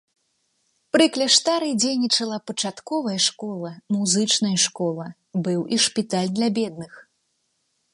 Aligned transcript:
Пры 0.95 1.05
кляштары 1.17 1.67
дзейнічала 1.81 2.37
пачатковая 2.51 3.15
школа, 3.27 3.71
музычная 3.99 4.55
школа, 4.67 5.05
быў 5.49 5.61
і 5.75 5.85
шпіталь 5.89 6.35
для 6.41 6.49
бедных. 6.63 6.93